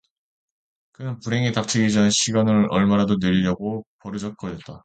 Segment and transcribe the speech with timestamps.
[0.93, 4.79] 그는 불행에 닥치기 전 시간을 얼마라도 늘이려고 버르적거렸다.